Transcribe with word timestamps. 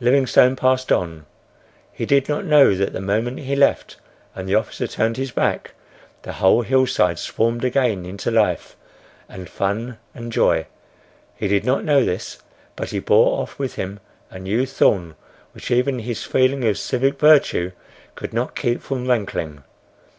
Livingstone 0.00 0.56
passed 0.56 0.90
on. 0.90 1.26
He 1.92 2.06
did 2.06 2.30
not 2.30 2.46
know 2.46 2.74
that 2.74 2.94
the 2.94 3.00
moment 3.02 3.40
he 3.40 3.54
left 3.54 3.96
and 4.34 4.48
the 4.48 4.54
officer 4.54 4.86
turned 4.86 5.18
his 5.18 5.32
back, 5.32 5.72
the 6.22 6.32
whole 6.32 6.62
hillside 6.62 7.18
swarmed 7.18 7.62
again 7.62 8.06
into 8.06 8.30
life 8.30 8.74
and 9.28 9.50
fun 9.50 9.98
and 10.14 10.32
joy. 10.32 10.66
He 11.34 11.46
did 11.46 11.66
not 11.66 11.84
know 11.84 12.06
this; 12.06 12.38
but 12.74 12.88
he 12.88 13.00
bore 13.00 13.42
off 13.42 13.58
with 13.58 13.74
him 13.74 14.00
a 14.30 14.38
new 14.38 14.64
thorn 14.64 15.14
which 15.52 15.70
even 15.70 15.98
his 15.98 16.24
feeling 16.24 16.64
of 16.64 16.78
civic 16.78 17.20
virtue 17.20 17.72
could 18.14 18.32
not 18.32 18.56
keep 18.56 18.80
from 18.80 19.06
rankling. 19.06 19.62